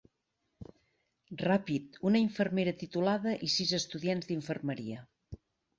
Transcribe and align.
Ràpid, 1.41 2.01
una 2.11 2.23
infermera 2.23 2.75
titulada 2.83 3.39
i 3.49 3.55
sis 3.59 3.79
estudiants 3.83 4.33
d'infermeria. 4.33 5.09